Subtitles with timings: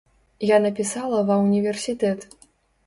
[0.51, 2.29] Я напісала ва ўніверсітэт.